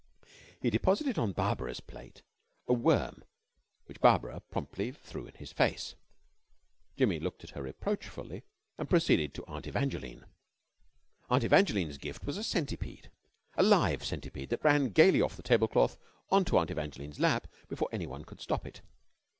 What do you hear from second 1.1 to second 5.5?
on Barbara's plate a worm which Barbara promptly threw at